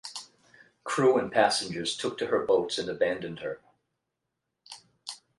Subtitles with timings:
[0.83, 3.61] Crew and passengers took to her boats and abandoned her.